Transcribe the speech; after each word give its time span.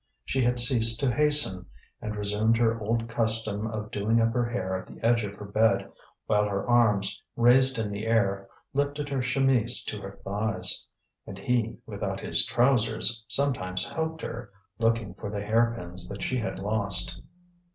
She 0.25 0.41
had 0.41 0.59
ceased 0.59 0.99
to 1.01 1.13
hasten, 1.13 1.67
and 2.01 2.15
resumed 2.15 2.57
her 2.57 2.81
old 2.81 3.07
custom 3.07 3.67
of 3.67 3.91
doing 3.91 4.19
up 4.19 4.33
her 4.33 4.45
hair 4.49 4.75
at 4.75 4.87
the 4.87 4.99
edge 5.05 5.23
of 5.23 5.35
her 5.35 5.45
bed, 5.45 5.91
while 6.25 6.45
her 6.49 6.67
arms, 6.67 7.21
raised 7.35 7.77
in 7.77 7.91
the 7.91 8.07
air, 8.07 8.47
lifted 8.73 9.09
her 9.09 9.21
chemise 9.21 9.83
to 9.83 10.01
her 10.01 10.17
thighs, 10.25 10.87
and 11.27 11.37
he, 11.37 11.77
without 11.85 12.19
his 12.19 12.43
trousers, 12.47 13.23
sometimes 13.27 13.91
helped 13.91 14.23
her, 14.23 14.49
looking 14.79 15.13
for 15.13 15.29
the 15.29 15.43
hairpins 15.45 16.09
that 16.09 16.23
she 16.23 16.39
had 16.39 16.57
lost. 16.57 17.21